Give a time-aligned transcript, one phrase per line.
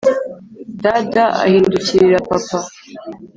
[0.83, 2.59] da-da ahindukirira papa.